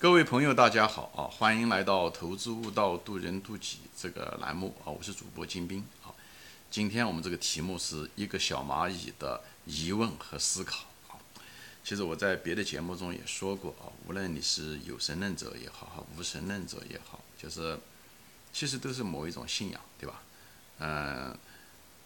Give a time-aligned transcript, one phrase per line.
[0.00, 1.28] 各位朋友，大家好啊！
[1.30, 4.88] 欢迎来到《投资悟道，渡人渡己》这个栏目啊！
[4.88, 6.08] 我是主播金兵啊。
[6.70, 11.20] 今天我们这个题目是一个小蚂蚁的疑问和思考啊。
[11.84, 17.78] 其实我在别的节目中也说过啊，无论你是有神论者也好，无神论者也好，就是
[18.54, 20.22] 其实都是某一种信仰，对吧？
[20.78, 21.38] 嗯，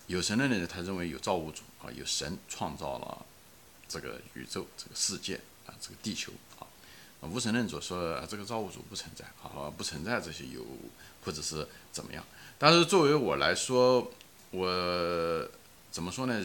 [0.08, 3.24] 有神论的人他认为有造物主啊，有神创造了
[3.86, 6.32] 这个宇宙、这个世界啊，这个地球。
[7.32, 10.64] 无神论者说这个造物主不存在，啊，不存在这些有
[11.24, 12.24] 或者是怎么样。
[12.58, 14.10] 但是作为我来说，
[14.50, 15.48] 我
[15.90, 16.44] 怎么说呢？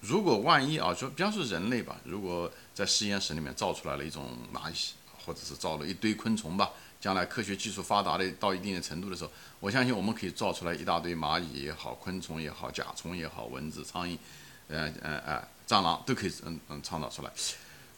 [0.00, 4.92] 如果万一啊，就比方说人类吧，如果在实验室里面造出来了一种蚂蚁，
[5.24, 14.16] 或者是造了一堆昆虫吧，将来科学技术发达的到一定的程度的时候，我相信我们可以造出来一大堆蚂蚁也好，昆虫也好，甲虫也好，蚊子、苍蝇，
[14.68, 17.32] 呃呃呃，蟑螂都可以嗯嗯创造出来。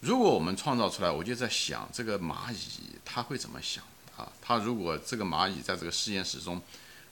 [0.00, 3.84] 如果我们创造出来，我就在想这个蚂蚁它会怎么想
[4.16, 4.26] 啊？
[4.40, 6.60] 它如果这个蚂蚁在这个实验室中，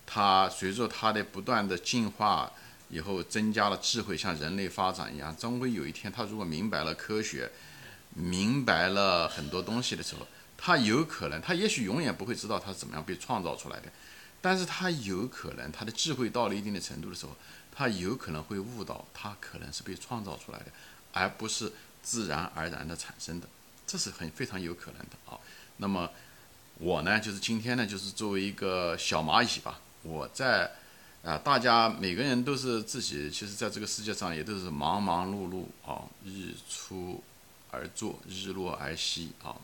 [0.07, 2.51] 它随着它的不断的进化
[2.89, 7.51] 以后，增加了智慧，像人类发展一样，终归有一天，它如果明白了科学，
[8.15, 13.93] 明白了很多东西的时候，它有可能，它也许永远不会知道它是怎么样被创造出来的，
[14.41, 17.37] 但是它有可能，它的智慧到了一定的程度的时候，
[17.71, 20.73] 它有可能会悟到，它可能是被创造出来的，
[21.13, 21.71] 而不是。
[22.03, 23.47] 自然而然的产生的，
[23.87, 25.39] 这是很非常有可能的啊。
[25.79, 26.11] 那么
[26.79, 30.71] 我呢，就是今天呢，就是作为一个小蚂蚁吧，我在
[31.23, 37.23] 啊，大家每个人都是自己，其实在这个世界上也都是忙忙碌碌啊，日出
[37.71, 39.57] 而作，日落而息啊，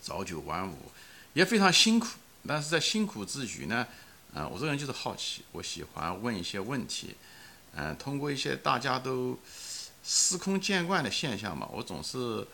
[0.00, 0.76] 早九晚五，
[1.34, 2.08] 也非常辛苦。
[2.46, 3.86] 但是在辛苦之余呢，
[4.34, 7.14] 啊，我这个人就是好奇，我喜欢问一些问题，
[7.74, 9.38] 嗯，通过一些大家都。
[10.02, 12.46] 司空见惯的现象嘛，我总是，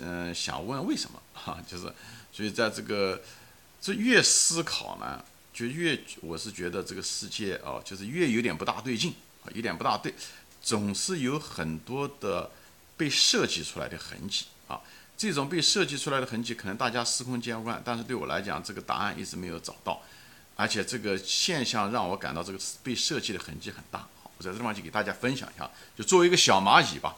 [0.00, 1.92] 嗯，想问为什么 哈，就是，
[2.32, 3.20] 所以在这个，
[3.80, 10.14] 这越思考呢，就越我是觉得这个世界哦，就是越有点不大对劲啊，有点不大对，
[10.62, 12.50] 总是有很多的
[12.96, 14.80] 被设计出来的痕迹啊，
[15.16, 20.00] 这种被设计出来的痕迹，可能大家司空见惯，但是对我来讲，这个答案一直没有找到，
[20.54, 24.08] 而且这个现象让我感到这个被设计的痕迹很大。
[24.38, 27.16] 我在这地方就给大家分享一下，就作为一个小蚂蚁吧，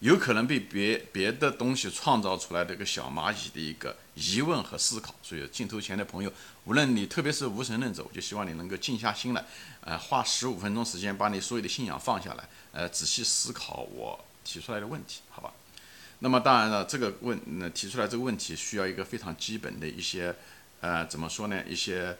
[0.00, 5.14] 有可能被别别的东西创造出来的一个小蚂蚁的一个疑问和思考。
[5.22, 6.32] 所以镜头前的朋友，
[6.64, 9.44] 无论你特别是无神论者，我就希望你能够静下心来，
[9.82, 15.52] 呃，花十五分钟时间把你所有的信仰放下来，呃，仔细思考我提出来的问题，好吧？
[16.20, 20.34] 那么当然了，这个问那提出来这个问题需要一个非常基本的一些，
[20.80, 21.62] 呃，怎么说呢？
[21.68, 22.16] 一些。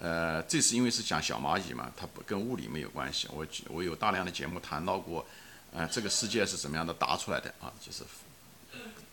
[0.00, 3.28] 呃，这次因为是讲小蚂蚁嘛，它不跟物理没有关系。
[3.30, 5.26] 我我有大量的节目谈到过，
[5.72, 7.70] 呃，这个世界是怎么样的答出来的啊？
[7.84, 8.02] 就是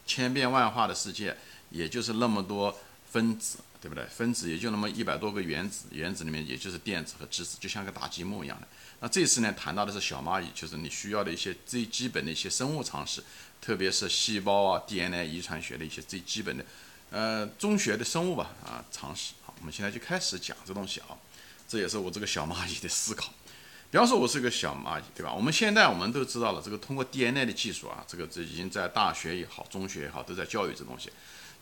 [0.05, 1.35] 千变万化的世界，
[1.69, 2.73] 也就是那么多
[3.11, 4.05] 分子，对不对？
[4.05, 8.67] 分子也就那么一百多个原子，原子里面也就是电子和质子，就像个大积木一样的。
[9.01, 13.21] 那这次呢，谈到的是小蚂蚁，就是你需要的一些最基本的一些生物常识，
[13.59, 16.65] 特别是细胞啊、DNA 遗传学的一些最基本的，
[17.09, 19.33] 呃，中学的生物吧啊常识。
[19.45, 21.17] 好我们现在就开始讲这东西啊，
[21.67, 23.33] 这也是我这个小蚂蚁的思考。
[23.89, 25.33] 比方说，我是个小蚂蚁，对吧？
[25.33, 31.09] 我们现在我们都知道了，这个通过 DNA 的技术啊，这个这已经在大学也好、中学也好，都在教育这东西。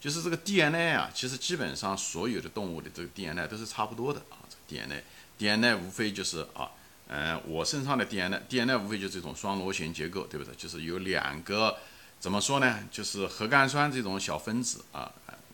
[0.01, 4.41] 就是这个 DNA 啊，其实基本上所有的动物的这个 DNA 都是差不多的啊。
[4.49, 6.71] 这个 DNA，DNA 无非就是啊，
[7.07, 10.53] 嗯，我身上的 DNA，DNA 无非就是这种双螺旋结构，对不对？
[10.55, 11.77] 就是有两个
[12.19, 12.83] 怎么说呢？
[12.91, 15.11] 就是核苷酸这种小分子啊，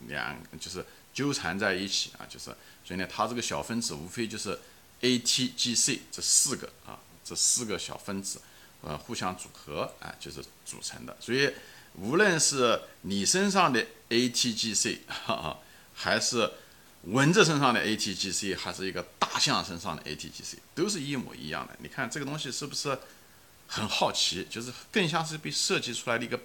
[0.08, 0.86] 两就是。
[1.14, 2.46] 纠缠在一起啊，就是
[2.86, 4.58] 所以呢，它这个小分子无非就是
[5.02, 8.40] A、T、G、C 这四个啊，这四个小分子
[8.80, 11.18] 呃互相组合啊，就是组成的。
[11.20, 11.54] 所以
[11.96, 15.60] 无论是你身上的 A、T、G、C，哈哈，
[15.94, 16.50] 还是
[17.04, 21.76] 蚊子身上的 A、T、G、C，还是一个大象身上的 A、T、G、C，都是一模一样的。
[21.82, 22.98] 你看这个东西是不是
[23.68, 24.48] 很好奇？
[24.50, 26.40] 就是更像是被设计出来的一个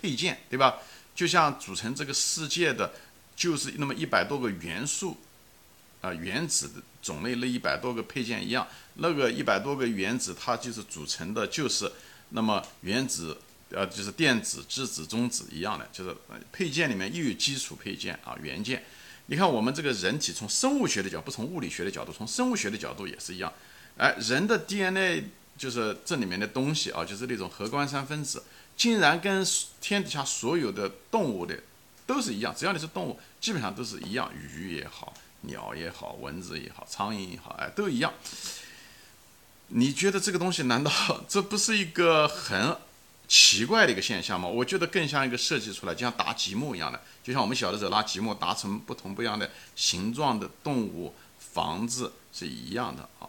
[0.00, 0.76] 配件，对吧？
[1.14, 2.92] 就像组成这个世界的。
[3.38, 5.16] 就是那么一百多个元素，
[6.00, 11.88] 啊，原子的种类那一百多个配件一样，那个一百多个原子它就是组成的，就是
[12.30, 13.38] 那么原子，
[13.70, 16.12] 呃，就是电子、质子、中子一样的，就是
[16.50, 18.82] 配件里面又有基础配件啊，元件。
[19.26, 23.52] 你看我们这个人体从生物学的角度，不从物理学的角度，从生物学的角度也是一样。
[23.96, 28.42] 哎，人的 DNA 就是这里面的东西啊，就是那种核苷酸分子，
[28.78, 29.46] 竟然跟
[29.82, 31.54] 天底下所有的动物的。
[32.06, 34.32] 都是一样，只要你是动物，基本上都是一样。
[34.34, 38.10] 鱼也好，鸟也好，蚊子也好，苍蝇也好，哎，都一样。
[39.66, 40.90] 你觉得这个东西难道
[41.28, 42.74] 这不是一个很
[43.28, 44.48] 奇怪的一个现象吗？
[44.48, 53.28] 我觉得更像一个设计出来，就像搭积木一样的，就像我们小的时候拉积木搭成不同不一样的形状的动物、房子是一样的啊。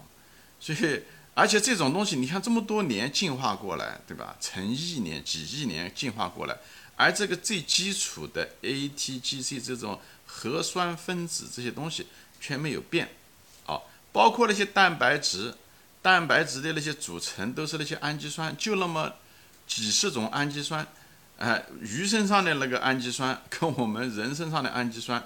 [0.61, 1.01] 所以，
[1.39, 4.35] 而且这种东西，你看这么多年进化过来，对吧？
[4.41, 6.57] 成亿年、几亿年进化过来，
[6.97, 12.07] 而这个最基础的 ATGC 这种核酸分子这些东西
[12.41, 13.09] 却没有变
[13.65, 13.79] 啊，
[14.11, 15.55] 包括那些蛋白质。
[16.01, 19.13] 蛋白质的那些组成都是那些氨基酸，就那么
[19.67, 20.87] 几十种氨基酸，
[21.37, 25.21] 哎，鱼身上的那个氨基酸跟我们人身上的氨基酸，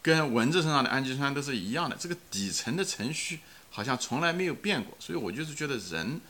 [0.00, 1.94] 跟蚊子身上的氨基酸都是一样的。
[2.00, 6.20] 这个底层的程序好像从来没有变过，所以我就是觉得人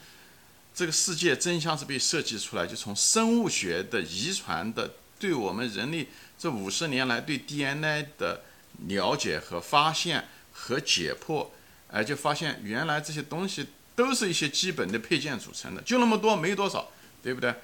[0.75, 6.09] 这个世界真相是被设计出来，就从生物学的遗传的对我们人类
[6.39, 8.43] 这五十年来对 DNA 的
[8.87, 11.49] 了解和发现和解剖。
[11.91, 16.91] 哎，就发现原来这些东西都是一些基本的配件组成的，就那么多，没多少，
[17.23, 17.55] 对不对？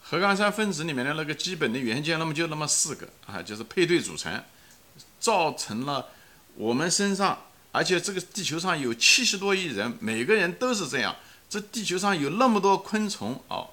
[0.00, 4.42] 核苷酸分子里面的那个基本的元件，那么就那么四个啊，就是配对组成，
[5.20, 6.08] 造成了
[6.54, 7.38] 我们身上，
[7.76, 11.14] 而且这个地球上有七十多亿人，每个人都是这样。
[11.46, 13.68] 这地球上有那么多昆虫啊，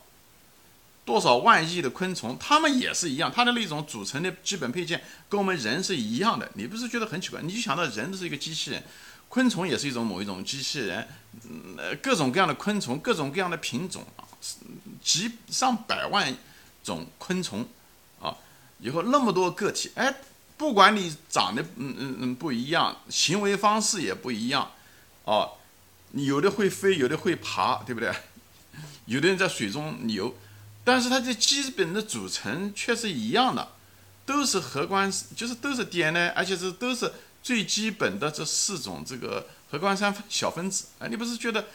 [1.06, 6.52] 多少万亿的昆虫，它们也是一样，它的那种组成的基本配件跟我们人是一样的。
[6.56, 7.42] 你不是觉得很奇怪？
[7.42, 8.84] 你就想到人是一个机器人。
[9.30, 11.08] 昆虫也是一种某一种机器人，
[11.78, 14.28] 呃，各种各样的昆虫，各种各样的品种啊，
[15.02, 16.36] 几上百万
[16.84, 17.66] 种昆虫
[18.22, 18.36] 啊，
[18.80, 20.14] 以后那么多个体，哎，
[20.58, 24.72] 不管你长得嗯嗯嗯不一样，行为方式也不一样，
[25.24, 25.54] 哦，
[26.12, 28.14] 有的会飞，有的会爬，对不对？
[29.06, 30.36] 有的人在水中游，
[30.84, 33.70] 但是它的基本的组成却是一样的，
[34.26, 37.12] 都是核苷，就是都是 DNA，而且是都是。
[37.44, 41.68] 最基本的这四种这个核苷酸小分子，哎，你不是觉得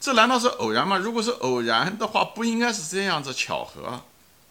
[0.00, 0.98] 这难道是偶然吗？
[0.98, 4.02] 如果是偶然的话，不应该是这样子巧合，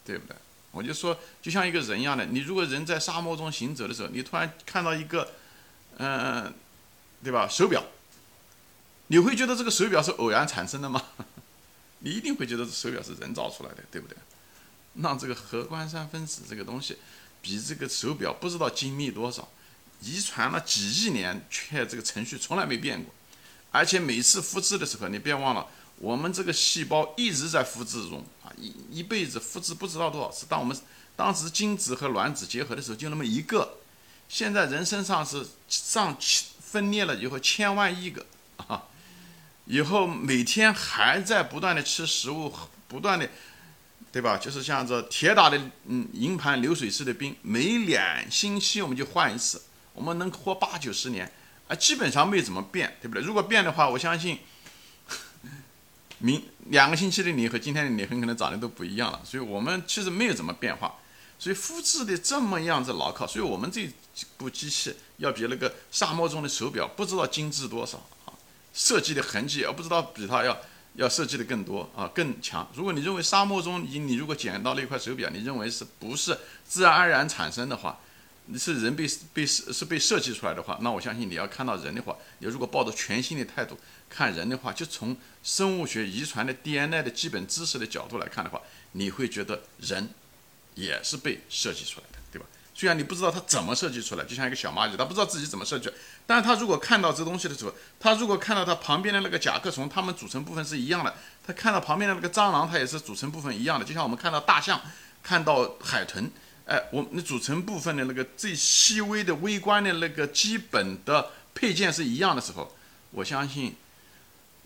[0.06, 0.38] 对不对？
[0.74, 5.32] 我就说，就像一个人一样的，你如果人在沙漠中行走的时候，你突然看到一个，
[5.98, 6.54] 嗯，
[7.24, 7.48] 对吧？
[7.48, 7.84] 手表，
[9.08, 11.02] 你会觉得这个手表是偶然产生的吗？
[12.00, 14.18] 你一定会觉得这手表是人造出来的，对不对？
[14.94, 16.98] 那这个核苷酸分子这个东西，
[17.42, 19.48] 比这个手表不知道精密多少。
[20.02, 23.14] 遗传了几亿年，却这个程序从来没变过，
[23.72, 25.66] 而且每次复制的时候，你别忘了，
[25.98, 30.46] 我们这个细胞一直在复制中啊，一一辈子复制不知道多少次。
[30.48, 30.76] 当我们
[31.16, 33.78] 当时精子和卵子结合的时候，就那么一个，
[34.28, 38.26] 现在人身上是上千分裂了以后千万亿个
[38.58, 38.84] 啊，
[39.66, 42.52] 以后每天还在不断的吃食物，
[42.88, 43.30] 不断的，
[44.12, 44.38] 对吧？
[44.38, 49.62] 就是像这铁打的嗯营盘流水式的兵，每两星期我们就换一次。
[49.94, 51.32] 我们能活八九十年，
[51.68, 53.24] 啊，基本上没怎么变，对不对？
[53.24, 54.40] 如果变的话，我相信，
[56.24, 59.22] 明两个星期的你和今天的你很可能长得都不一样了。
[59.26, 60.96] 所以我们其实没有怎么变化，
[61.38, 63.90] 所以复制的这么样子牢靠，所以我们这
[64.38, 68.32] 部机器要比那个沙漠中的手表不知道精致多少啊，
[68.74, 70.58] 设计的痕迹也不知道比它要
[70.96, 72.66] 要设计的更多啊更强。
[72.74, 78.00] 如果你认为沙漠中你你如果捡到了一块手表，你认为是不是自然而然产生的话？
[78.46, 83.80] 你是人被被是是被设计出来的话，那我相信你要看到人的话，你如果抱着全新的态度
[84.10, 88.62] 看人的话，就从生物学遗传的 DNA 的基本知识的角度来看的话，
[88.92, 90.10] 你会觉得人
[90.76, 92.46] 也是被设计出来的，对吧？
[92.76, 95.90] 虽然你不知道他怎么设计出来，就像一个小蚂蚁，他不知道自己怎么设计，
[96.28, 104.82] 但是他如果看到这东西的时候，他如果看到他旁边的那个甲壳虫，它们组成部分是一样的，他看到旁边的那个蟑螂，它也是组成部分一样的，就像我们看到大象，
[105.22, 106.30] 看到海豚。
[106.66, 112.74] 哎，我那组成部分的那个最细微的、微观的那个基本的配件是一样的时候，
[113.12, 113.76] 我相信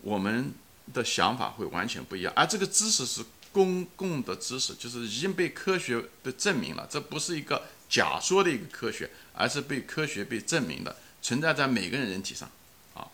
[0.02, 0.52] 我们
[0.94, 2.32] 的想法会完全不一样。
[2.36, 12.48] 而这个知识是公共的知识，就是已经被科学的证明了，这不是一个假说的一个科学，而是被科学被证明的，存在在每个人人体上
[12.94, 13.08] 啊。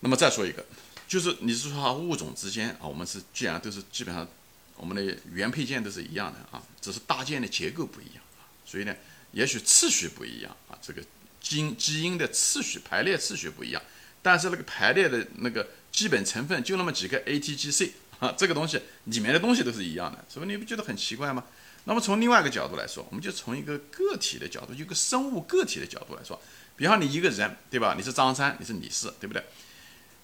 [0.00, 0.66] 那么再说一个，
[1.08, 4.28] 就是你是说物种之间啊，我们是既然都是基本上。
[4.76, 8.94] 我们的原配件都是一样的啊，只是搭建的结构不一样啊，所以呢，
[9.32, 11.02] 也许次序不一样啊，这个
[11.40, 13.82] 基因基因的次序排列次序不一样，
[14.22, 21.44] 但是那个排列的那个基本成分就那么几个 A T G C 啊，这个东西里面的东西都是一样的，所以你不觉得很奇怪吗？
[21.84, 26.40] 那么从另外一个角度来说，我们就从一个个体的角度，一个生物个体的角度来说，
[26.76, 27.94] 比方你一个人对吧？
[27.94, 29.44] 你是张三，你是李四，对不对？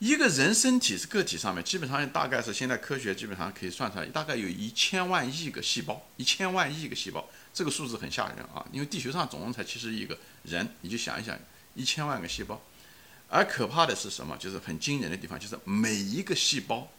[0.00, 8.64] 一个人身体是个体上面，基本上大概是现在科学基本上可以算出来，大概有一千万亿个细胞，一千万亿个细胞，这个数字很吓人啊！
[8.72, 11.38] 因为地球上总共才七十亿个人，你就想一想，
[11.74, 12.58] 一千万个细胞。
[13.28, 14.34] 而可怕的是什么？
[14.38, 16.90] 就是很惊人的地方，就是每一个细胞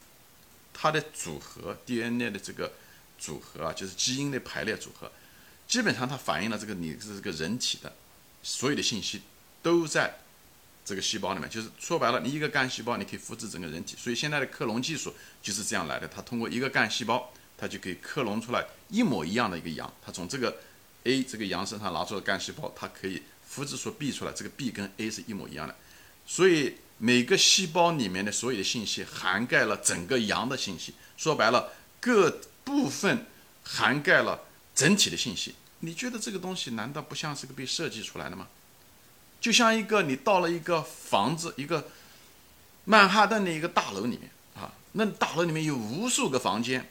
[0.71, 2.71] 它的组合 DNA 的这个
[3.17, 5.11] 组合啊，就是基因的排列组合，
[5.67, 7.91] 基本上它反映了这个你这个人体的
[8.43, 9.23] 所有的信息
[9.63, 10.19] 都在
[10.91, 11.49] 这个细胞里面。
[11.49, 16.05] 就是说白了，你一个干细胞你可以复制整个人体，所以现在的克隆技术就是这样来的。
[16.05, 19.91] 它通过一个干细胞，它就可以克隆出来一模一样的一个羊。
[20.05, 20.57] 它从这个
[21.05, 25.73] A 这个羊身上拿出了干细胞，它可以复制出 B 出来，这个 B 跟 A 是一模一样的。
[26.25, 31.71] 所以每个细胞里面的所有的信息涵盖了整个羊的信息，说白了，
[32.01, 33.25] 各部分
[33.63, 34.41] 涵盖了
[34.75, 35.55] 整体的信息。
[35.79, 38.47] 你觉得这个东西难道不像是个被设计出来的吗？
[39.41, 41.89] 就像一个你到了一个房子，一个
[42.85, 46.87] 曼哈顿的一个大楼里面啊，那大楼里面有无数个房间，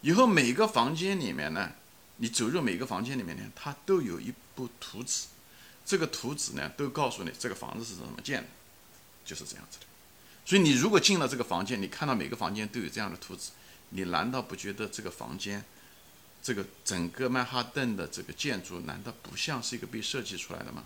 [0.00, 1.72] 以后每个房间里面呢，
[2.16, 5.26] 你走入每个房间里面呢，它都有一部图纸。
[5.86, 8.48] 这个图纸呢，都告诉你这个房子是怎么建的，
[9.22, 9.86] 就是这样子的。
[10.46, 13.50] 所以你如果进了这个房间，你看到每个房间都有这样的图纸，
[13.90, 15.62] 你难道不觉得这个房间，
[16.42, 20.84] 这个整个曼哈顿的这个建筑，难道不像是一个被设计出来的吗？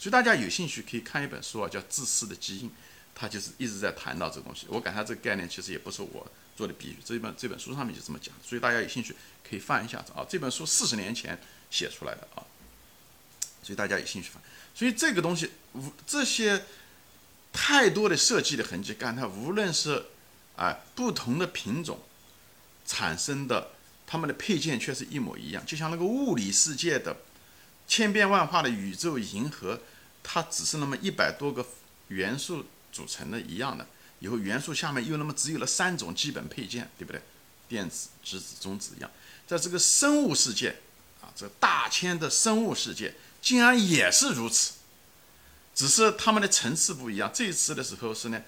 [0.00, 2.68] 所以大家有兴趣可以看一本书啊，叫《自私的基因》，
[3.14, 4.66] 它就是一直在谈到这东西。
[4.70, 6.26] 我感觉这个概念其实也不是我
[6.56, 8.34] 做的比喻，这本这本书上面就这么讲。
[8.42, 9.14] 所以大家有兴趣
[9.46, 11.38] 可以翻一下子啊，这本书四十年前
[11.70, 12.40] 写出来的啊。
[13.62, 14.40] 所以大家有兴趣吧？
[14.74, 16.64] 所以这个东西，无这些
[17.52, 20.06] 太多的设计的痕迹，干它无论是
[20.56, 22.00] 啊不同的品种
[22.86, 23.72] 产生的，
[24.06, 25.62] 它们的配件却是一模一样。
[25.66, 27.18] 就像那个物理世界的
[27.86, 29.80] 千变万化的宇宙银河，
[30.22, 31.66] 它只是那么一百多个
[32.08, 33.86] 元素组成的一样的。
[34.20, 37.22] 以后元素下面又那么只有了三种基本配件，对不对？
[37.68, 39.10] 电子、质子、中子一样。
[39.46, 40.76] 在这个生物世界
[41.20, 43.14] 啊，这大千的生物世界。
[43.42, 44.74] 竟然也是如此，
[45.74, 47.30] 只是它们的层次不一样。
[47.32, 48.42] 这一次的时候是呢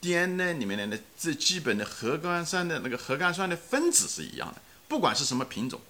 [0.00, 5.80] ，DNA 里面的那最基本的核苷酸的那个核苷酸的分子是一样的，不管是什么品种，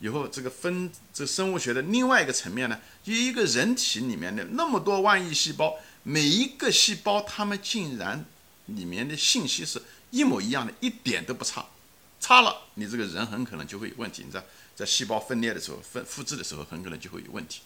[0.00, 8.24] 以后这个分这生物学的另外一个层面呢，就一个人体里面的那么多万亿细胞，每一个细胞它们竟然
[8.66, 11.66] 里面的信息是一模一样的，一点都不差，
[12.20, 14.44] 差了你这个人很可能就会有问题，你知道。
[14.76, 17.62] 在细胞分裂的时候，分复制的时候，很可能就会有问题。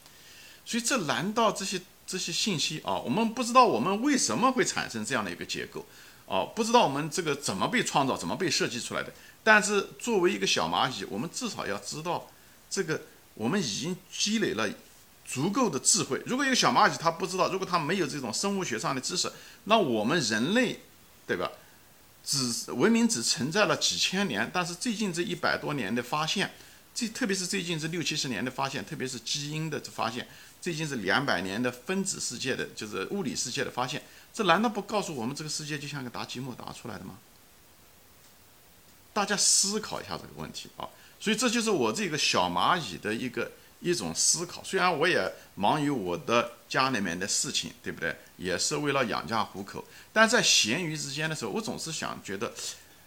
[0.65, 2.97] 所以，这难道这些这些信息啊？
[2.97, 5.85] 我们不知道我们为什么会产生这样的一个结构
[6.33, 6.51] 哦？
[6.57, 9.13] 不知道我们这个怎么被创造、怎么被设计出来的？
[9.45, 12.31] 但是，作为一个小蚂蚁，我们至少要知道
[12.71, 13.03] 这个，
[13.35, 14.67] 我们已经积累了
[15.27, 16.23] 足够的智慧。
[16.25, 19.31] 如果一个小蚂蚁它不知道，如果它没有这种生物学上的知识，
[19.65, 20.81] 那我们人类，
[21.27, 21.51] 对吧？
[22.25, 26.53] 只文明只存在了几千年，但是最近这一百多年的发现。
[26.95, 30.29] 这特别是最近这六七十年的发现，特别是基因的发现，
[30.61, 37.19] 最近是两百年的分子世界的就是物理世界的发现，这难道不告诉我们这个世界就像个答积木答出来的吗？
[39.13, 40.89] 大家思考一下这个问题啊！
[41.21, 44.65] 所以这就是我这个小蚂蚁的一个一种思考。
[44.65, 48.17] 虽然我也忙于我的家里面的事情，对不对？
[48.39, 52.53] 也是为了养家糊口，但在闲余之间的时候，我总是想觉得。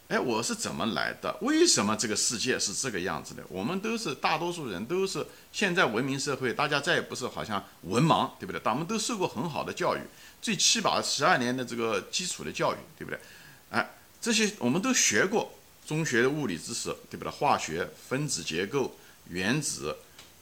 [0.08, 1.36] 哎，我是怎么来的？
[1.42, 3.44] 为什么这个世界是这个样子的？
[3.50, 8.62] 我们都是大多数人都是现在文明社会，大家再也不是好像文盲，对不对？
[8.64, 10.00] 咱们都受过很好的教育，
[10.40, 13.20] 最起码十二年的这个基础的教育，对不对？
[13.72, 15.52] 哎，这些我们都学过
[15.88, 17.32] 中学的物理知识，对不对？
[17.32, 18.96] 化学、分子结构、
[19.30, 19.98] 原子、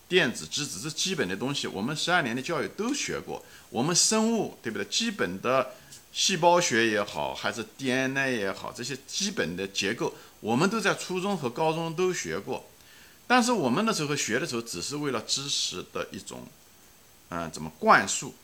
[0.10, 3.42] 电子、质子这基本的东西，我们十二年的教育都学过。
[3.70, 4.84] 我们生物，对不对？
[4.90, 5.72] 基本的。
[6.14, 12.70] 细胞学也好，还是 DNA 也好，这些基本的结构，我们都在初中和高中都学过。
[13.26, 16.46] 但是我们那时候学的时候，只是为了知识的一种，
[17.30, 18.36] 嗯，怎么灌输，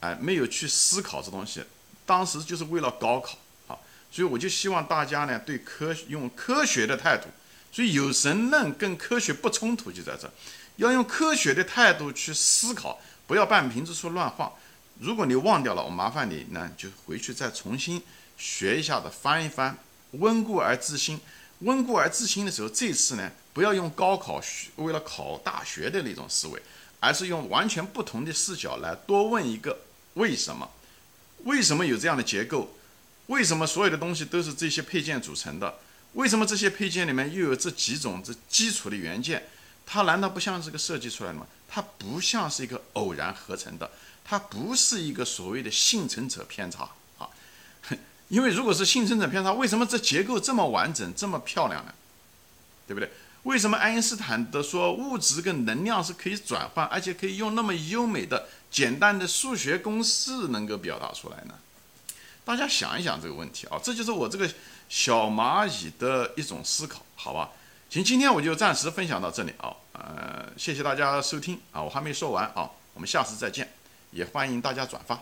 [0.00, 1.62] 哎，没有去思考这东西。
[2.04, 3.38] 当时就是为了高考
[3.68, 3.78] 啊，
[4.10, 7.28] 所以我就希望大家呢，对科用科学的态度。
[7.70, 10.28] 所以有神论跟科学不冲突，就在这，
[10.76, 14.52] 要用科学的态度去思考，不要半瓶子水乱晃。
[14.98, 18.02] 如果你忘掉了，我麻烦你呢，就回去再重新
[18.36, 19.76] 学一下子，翻一翻，
[20.12, 21.20] 温故而知新。
[21.60, 26.60] 温故而知新的时候，这次呢，不要用高考学为了考大学的那种思维，
[26.98, 29.78] 而是用完全不同的视角来多问一个
[30.14, 30.68] 为什么？
[31.44, 32.74] 为什么有这样的结构？
[33.26, 35.78] 为什么所有的东西都是这些配件组成的？
[36.14, 39.48] 为什么这些配件里面又有这几种这基础的元件？
[39.86, 41.46] 它难道不像是个设计出来的吗？
[41.68, 43.90] 它不像是一个偶然合成的。
[44.24, 46.88] 它不是一个所谓的幸存者偏差
[47.18, 47.28] 啊，
[48.28, 51.92] 因为如果是幸存者偏差，为什么这结构这么完整、这么漂亮呢？
[52.86, 53.10] 对不对？
[53.44, 61.54] 为什么爱因斯坦的说物质跟能量是可以转换，而且可以用那么优美的、简单的数学公式能够表达出来呢？
[62.44, 64.48] 大家想一想这个问题啊，这就是我这个
[64.88, 67.50] 小蚂蚁的一种思考，好吧？
[67.90, 73.72] 行，今天我就暂时分享到这里啊，呃，谢谢大家收听啊，我还没说完啊，我们下次再见，
[74.12, 75.18] 也欢迎大家转发。